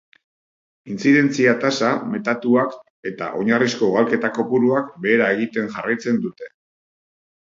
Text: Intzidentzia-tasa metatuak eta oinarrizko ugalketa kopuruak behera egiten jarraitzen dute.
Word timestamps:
Intzidentzia-tasa 0.91 1.89
metatuak 2.13 2.73
eta 3.09 3.27
oinarrizko 3.41 3.89
ugalketa 3.89 4.31
kopuruak 4.39 4.89
behera 5.05 5.29
egiten 5.35 5.69
jarraitzen 5.77 6.19
dute. 6.25 6.49